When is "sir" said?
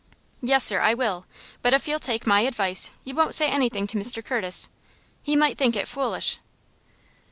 0.63-0.81